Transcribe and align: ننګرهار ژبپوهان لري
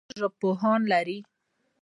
ننګرهار 0.07 0.13
ژبپوهان 0.21 0.81
لري 0.91 1.19